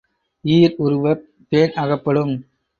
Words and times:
ஈர் 0.45 0.75
உருவப் 0.77 1.23
பேன் 1.51 1.73
அகப்படும். 1.73 2.33